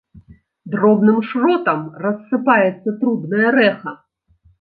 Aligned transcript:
Дробным 0.75 1.19
шротам 1.31 1.81
рассыпаецца 2.05 2.89
трубнае 3.03 3.51
рэха. 3.57 3.93